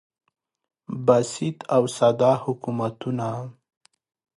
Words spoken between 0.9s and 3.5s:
بسیط او ساده حکومتونه